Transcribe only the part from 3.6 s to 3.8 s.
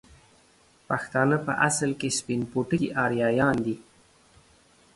دي